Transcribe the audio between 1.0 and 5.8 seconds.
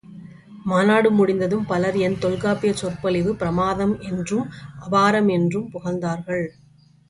முடிந்ததும் பலர் என் தொல்காப்பியச் சொற்பொழிவு பிரமாதம் என்றும் அபாரம் என்றும்